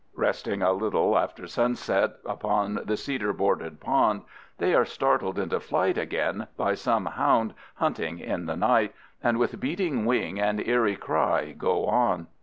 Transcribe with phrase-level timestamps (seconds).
[0.15, 4.23] Resting a little after sunset upon the cedar bordered pond,
[4.57, 9.59] they are startled into flight again by some hound hunting in the night, and with
[9.59, 12.25] beating wing and eerie cry go on.